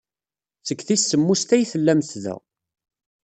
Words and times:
Seg 0.67 0.79
tis 0.87 1.03
semmuset 1.05 1.49
ay 1.55 1.63
tellamt 1.71 2.11
da. 2.23 2.35